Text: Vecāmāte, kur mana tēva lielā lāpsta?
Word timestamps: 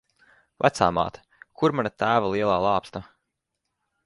Vecāmāte, 0.65 1.21
kur 1.61 1.75
mana 1.81 1.93
tēva 2.05 2.33
lielā 2.37 2.57
lāpsta? 2.65 3.05